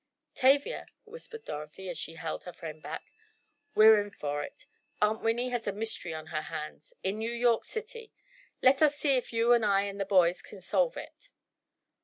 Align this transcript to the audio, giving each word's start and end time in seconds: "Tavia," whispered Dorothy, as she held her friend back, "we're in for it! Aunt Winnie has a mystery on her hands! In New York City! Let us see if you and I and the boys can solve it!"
"Tavia," 0.33 0.87
whispered 1.03 1.45
Dorothy, 1.45 1.87
as 1.87 1.95
she 1.95 2.15
held 2.15 2.45
her 2.45 2.53
friend 2.53 2.81
back, 2.81 3.03
"we're 3.75 4.01
in 4.01 4.09
for 4.09 4.41
it! 4.41 4.65
Aunt 4.99 5.21
Winnie 5.21 5.49
has 5.49 5.67
a 5.67 5.71
mystery 5.71 6.11
on 6.11 6.27
her 6.33 6.41
hands! 6.41 6.91
In 7.03 7.19
New 7.19 7.31
York 7.31 7.63
City! 7.65 8.11
Let 8.63 8.81
us 8.81 8.95
see 8.95 9.15
if 9.15 9.31
you 9.31 9.53
and 9.53 9.63
I 9.63 9.83
and 9.83 10.01
the 10.01 10.05
boys 10.05 10.41
can 10.41 10.59
solve 10.59 10.97
it!" 10.97 11.29